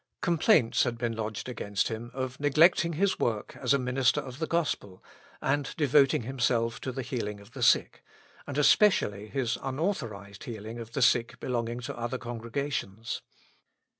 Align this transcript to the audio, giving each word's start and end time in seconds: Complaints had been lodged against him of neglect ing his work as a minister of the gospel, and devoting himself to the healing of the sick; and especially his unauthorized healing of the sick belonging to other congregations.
Complaints 0.21 0.81
had 0.81 0.97
been 0.97 1.15
lodged 1.15 1.47
against 1.47 1.89
him 1.89 2.09
of 2.15 2.39
neglect 2.39 2.83
ing 2.83 2.93
his 2.93 3.19
work 3.19 3.55
as 3.57 3.71
a 3.71 3.77
minister 3.77 4.19
of 4.19 4.39
the 4.39 4.47
gospel, 4.47 5.03
and 5.43 5.71
devoting 5.77 6.23
himself 6.23 6.81
to 6.81 6.91
the 6.91 7.03
healing 7.03 7.39
of 7.39 7.51
the 7.51 7.61
sick; 7.61 8.03
and 8.47 8.57
especially 8.57 9.27
his 9.27 9.59
unauthorized 9.61 10.45
healing 10.45 10.79
of 10.79 10.93
the 10.93 11.03
sick 11.03 11.39
belonging 11.39 11.81
to 11.81 11.95
other 11.95 12.17
congregations. 12.17 13.21